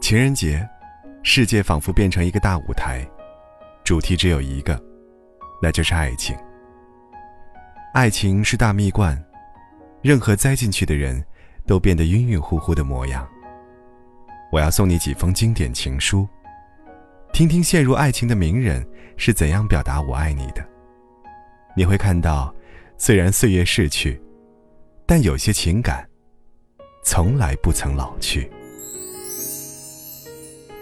[0.00, 0.68] 情人节，
[1.22, 3.08] 世界仿佛变成一个大舞台，
[3.84, 4.80] 主题只有一个，
[5.60, 6.36] 那就是爱情。
[7.94, 9.16] 爱情是大蜜罐，
[10.02, 11.24] 任何栽进去的人，
[11.66, 13.28] 都变得晕晕乎乎的模样。
[14.50, 16.28] 我要送你几封经典情书，
[17.32, 18.86] 听听陷入爱情的名人
[19.16, 20.66] 是怎样表达“我爱你”的。
[21.76, 22.52] 你会看到，
[22.98, 24.20] 虽然岁月逝去，
[25.06, 26.06] 但有些情感，
[27.04, 28.50] 从来不曾老去。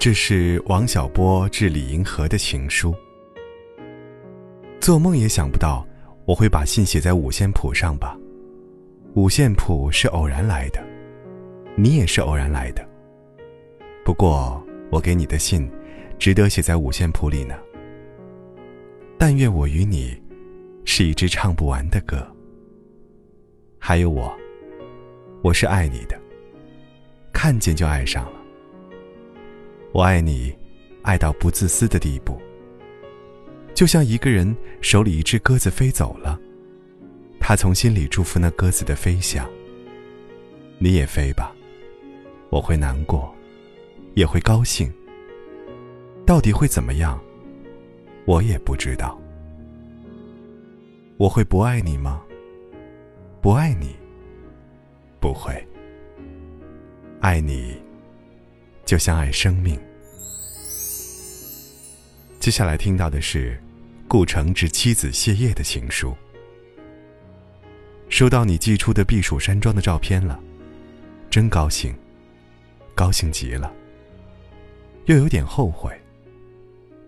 [0.00, 2.94] 这是王小波致李银河的情书。
[4.80, 5.86] 做梦也想不到，
[6.24, 8.16] 我会把信写在五线谱上吧？
[9.12, 10.82] 五线谱是偶然来的，
[11.76, 12.82] 你也是偶然来的。
[14.02, 15.70] 不过，我给你的信，
[16.18, 17.54] 值得写在五线谱里呢。
[19.18, 20.18] 但愿我与你。
[20.86, 22.26] 是一支唱不完的歌。
[23.78, 24.34] 还有我，
[25.42, 26.18] 我是爱你的，
[27.32, 28.39] 看见就爱上了。
[29.92, 30.54] 我爱你，
[31.02, 32.40] 爱到不自私的地步。
[33.74, 36.38] 就像一个人手里一只鸽子飞走了，
[37.40, 39.48] 他从心里祝福那鸽子的飞翔。
[40.78, 41.52] 你也飞吧，
[42.50, 43.34] 我会难过，
[44.14, 44.92] 也会高兴。
[46.24, 47.20] 到底会怎么样，
[48.26, 49.20] 我也不知道。
[51.16, 52.22] 我会不爱你吗？
[53.40, 53.96] 不爱你，
[55.18, 55.52] 不会。
[57.20, 57.74] 爱你，
[58.90, 59.78] 就像爱生命。
[62.40, 63.56] 接下来听到的是
[64.08, 66.12] 顾城致妻子谢烨的情书。
[68.08, 70.40] 收到你寄出的避暑山庄的照片了，
[71.30, 71.94] 真高兴，
[72.92, 73.72] 高兴极了。
[75.04, 75.96] 又有点后悔，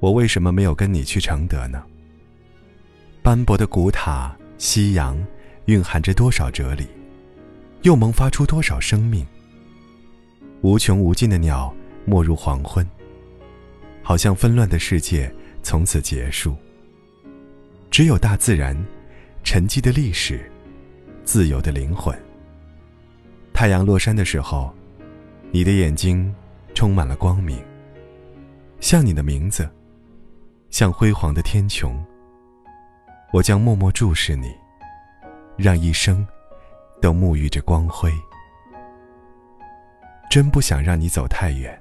[0.00, 1.84] 我为什么没有跟你去承德呢？
[3.22, 5.22] 斑驳的古塔，夕阳，
[5.66, 6.86] 蕴含着多少哲理，
[7.82, 9.26] 又萌发出多少生命。
[10.66, 11.72] 无穷无尽的鸟，
[12.04, 12.84] 没入黄昏。
[14.02, 16.56] 好像纷乱的世界从此结束。
[17.88, 18.76] 只有大自然，
[19.44, 20.50] 沉寂的历史，
[21.22, 22.12] 自由的灵魂。
[23.52, 24.74] 太阳落山的时候，
[25.52, 26.34] 你的眼睛
[26.74, 27.62] 充满了光明，
[28.80, 29.70] 像你的名字，
[30.70, 31.94] 像辉煌的天穹。
[33.32, 34.52] 我将默默注视你，
[35.56, 36.26] 让一生
[37.00, 38.12] 都沐浴着光辉。
[40.30, 41.78] 真不想让你走太远。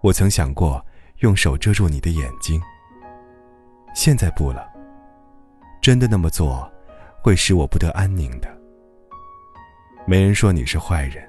[0.00, 0.84] 我曾想过
[1.18, 2.60] 用手遮住你的眼睛，
[3.94, 4.68] 现在不了。
[5.80, 6.70] 真的那么做，
[7.22, 8.48] 会使我不得安宁的。
[10.06, 11.26] 没人说你是坏人。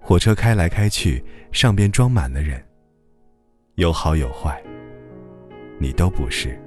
[0.00, 1.22] 火车开来开去，
[1.52, 2.64] 上边装满了人，
[3.74, 4.62] 有好有坏，
[5.78, 6.58] 你都不是。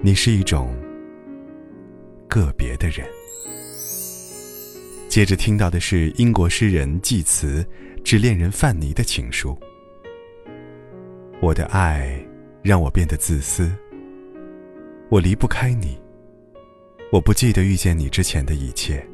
[0.00, 0.74] 你是一种
[2.28, 3.06] 个别的人。
[5.14, 7.64] 接着听到的是英国诗人济慈
[8.02, 9.56] 致恋人范尼的情书。
[11.40, 12.20] 我的爱
[12.64, 13.70] 让我变得自私，
[15.08, 15.96] 我离不开你，
[17.12, 19.08] 我不记得遇见你之前的一切。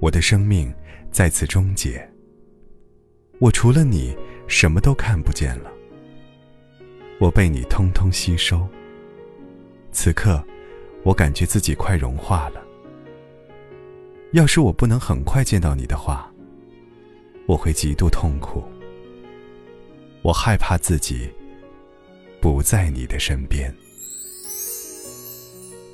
[0.00, 0.70] 我的生命
[1.10, 2.06] 在此终结，
[3.38, 4.14] 我除了你
[4.48, 5.72] 什么都看不见了，
[7.18, 8.68] 我被你通通吸收。
[9.92, 10.44] 此刻，
[11.04, 12.62] 我感觉自己快融化了。
[14.34, 16.28] 要是我不能很快见到你的话，
[17.46, 18.64] 我会极度痛苦。
[20.22, 21.30] 我害怕自己
[22.40, 23.72] 不在你的身边。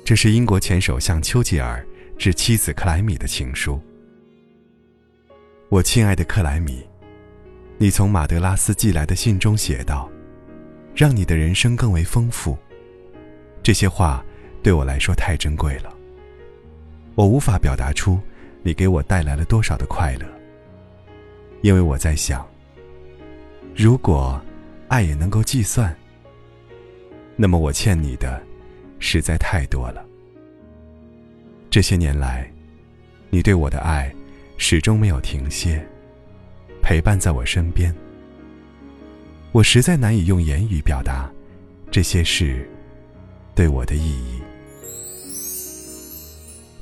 [0.03, 1.85] 这是英国前首相丘吉尔
[2.17, 3.79] 致妻子克莱米的情书。
[5.69, 6.83] 我亲爱的克莱米，
[7.77, 10.09] 你从马德拉斯寄来的信中写道
[10.95, 12.57] ：“让你的人生更为丰富。”
[13.61, 14.25] 这些话
[14.63, 15.95] 对我来说太珍贵了，
[17.13, 18.19] 我无法表达出
[18.63, 20.25] 你给我带来了多少的快乐。
[21.61, 22.47] 因为我在想，
[23.75, 24.41] 如果
[24.87, 25.95] 爱也能够计算，
[27.35, 28.41] 那么我欠你的
[28.99, 30.05] 实在太多了。
[31.69, 32.51] 这些年来，
[33.29, 34.13] 你对我的爱
[34.57, 35.85] 始终没有停歇，
[36.81, 37.93] 陪伴在我身边。
[39.51, 41.31] 我实在难以用言语表达
[41.91, 42.67] 这些事。
[43.53, 44.41] 对我的意义。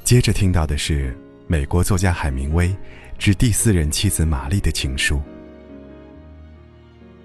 [0.04, 1.18] 接着听到的是
[1.52, 2.72] 美国作家海明威
[3.18, 5.20] 致第四任妻子玛丽的情书。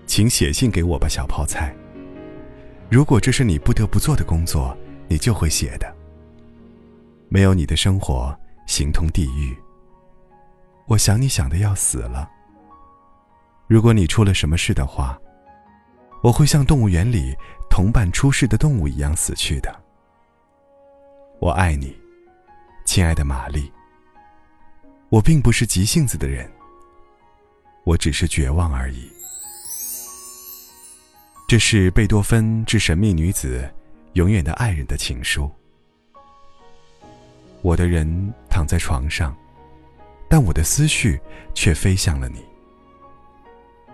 [0.06, 1.76] 请写信给我吧，小泡菜。
[2.88, 4.75] 如果这是你不得不做的工作，
[5.09, 5.94] 你就会写的。
[7.29, 8.35] 没有你的生活，
[8.67, 9.55] 形同地狱。
[10.87, 12.27] 我想你想的要死了。
[13.67, 15.20] 如果你出了什么事的话，
[16.23, 17.37] 我会像动物园里。
[17.69, 19.82] 同伴出世的动物一样死去的。
[21.41, 21.94] 我爱你，
[22.87, 23.70] 亲爱的玛丽。
[25.15, 26.51] 我并不是急性子的人，
[27.85, 29.09] 我只是绝望而已。
[31.47, 33.73] 这是贝多芬致神秘女子
[34.15, 35.49] 永远的爱人的情书。
[37.63, 39.37] 我的人躺在床上，
[40.29, 41.21] 但我的思绪
[41.55, 42.45] 却飞向了你。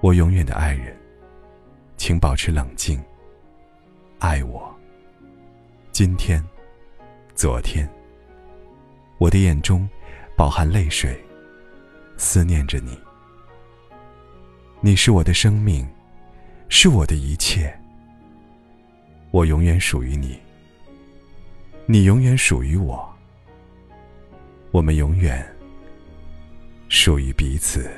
[0.01, 0.97] 我永远的爱人，
[1.99, 2.99] 请保持冷静。
[4.21, 4.75] 爱我。
[5.93, 6.43] 今天，
[7.35, 7.87] 昨天，
[9.19, 9.87] 我的眼中
[10.41, 11.23] 饱含泪水，
[12.17, 12.99] 思念着你。
[14.81, 15.87] 你是我的生命，
[16.71, 17.71] 是我的一切。
[19.33, 20.41] 我永远属于你，
[21.85, 23.07] 你永远属于我。
[24.71, 25.47] 我们永远
[26.89, 27.91] 属于彼此。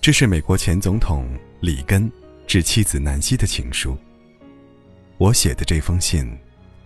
[0.00, 1.28] 这是美国前总统
[1.58, 2.08] 里根
[2.46, 3.98] 致妻子南希的情书。
[5.18, 6.32] 我写的这封信，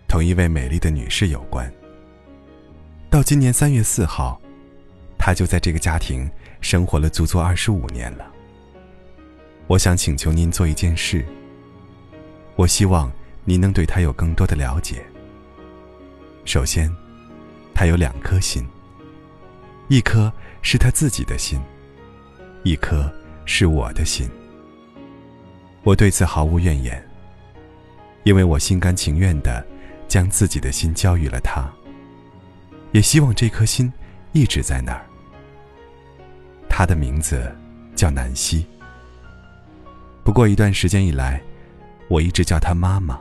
[0.08, 1.70] 同一位美丽的女士有关。
[3.10, 4.40] 到今年三月四号，
[5.18, 6.30] 他就在这个家庭
[6.60, 8.24] 生活了足足二十五年了。
[9.66, 11.26] 我想请求您做一件事。
[12.54, 13.10] 我希望
[13.44, 15.04] 您能对他有更多的了解。
[16.44, 16.88] 首先，
[17.74, 18.64] 他有两颗心，
[19.88, 20.32] 一颗
[20.62, 21.60] 是他自己的心，
[22.62, 23.12] 一颗
[23.44, 24.30] 是我的心。
[25.82, 27.04] 我对此毫无怨言。
[28.22, 29.66] 因为我心甘情愿的
[30.06, 31.68] 将自己的心交予了他，
[32.92, 33.92] 也希望这颗心
[34.32, 35.06] 一直在那儿。
[36.68, 37.54] 他的名字
[37.94, 38.66] 叫南希。
[40.24, 41.40] 不过一段时间以来，
[42.08, 43.20] 我一直叫他妈妈，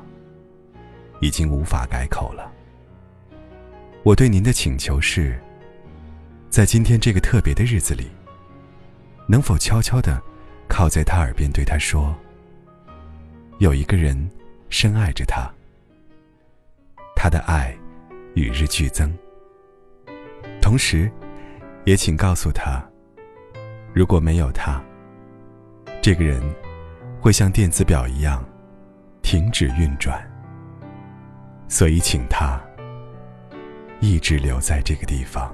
[1.21, 2.51] 已经无法改口了。
[4.03, 5.39] 我对您的请求是，
[6.49, 8.07] 在今天这个特别的日子里，
[9.27, 10.21] 能否悄悄的
[10.67, 12.15] 靠在他耳边对他说
[13.59, 14.29] ：“有一个人。”
[14.71, 15.51] 深爱着他，
[17.15, 17.75] 他的爱
[18.35, 19.11] 与日俱增。
[20.69, 21.11] 同时，
[21.83, 22.79] 也请告诉他，
[23.91, 24.79] 如果没有他，
[25.99, 26.39] 这个人
[27.19, 28.45] 会像电子表一样
[29.23, 30.21] 停止运转。
[31.67, 32.61] 所以，请他
[33.99, 35.51] 一直留在这个地方。